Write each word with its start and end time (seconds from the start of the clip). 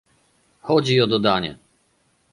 Chodzi 0.63 0.97
o 1.01 1.07
dodanie 1.07 1.57